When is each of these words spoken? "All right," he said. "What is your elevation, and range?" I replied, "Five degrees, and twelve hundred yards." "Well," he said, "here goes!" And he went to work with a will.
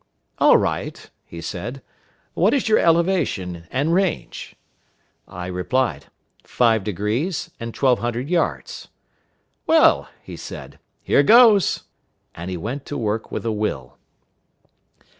"All 0.39 0.57
right," 0.57 1.11
he 1.27 1.41
said. 1.41 1.83
"What 2.33 2.55
is 2.55 2.67
your 2.67 2.79
elevation, 2.79 3.67
and 3.69 3.93
range?" 3.93 4.55
I 5.27 5.45
replied, 5.45 6.07
"Five 6.43 6.83
degrees, 6.83 7.51
and 7.59 7.71
twelve 7.71 7.99
hundred 7.99 8.27
yards." 8.27 8.87
"Well," 9.67 10.09
he 10.23 10.35
said, 10.35 10.79
"here 11.03 11.21
goes!" 11.21 11.83
And 12.33 12.49
he 12.49 12.57
went 12.57 12.83
to 12.87 12.97
work 12.97 13.31
with 13.31 13.45
a 13.45 13.51
will. 13.51 13.99